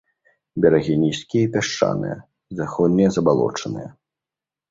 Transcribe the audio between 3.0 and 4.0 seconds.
забалочаныя.